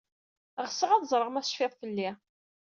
Ɣseɣ 0.65 0.89
ad 0.91 1.03
ẓreɣ 1.11 1.29
ma 1.31 1.41
tecfid 1.45 1.73
fell-i. 1.81 2.09